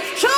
Show 0.00 0.29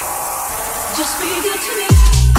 Just 0.00 1.20
be 1.20 1.28
good 1.42 1.60
to 1.60 1.76
me. 1.76 2.29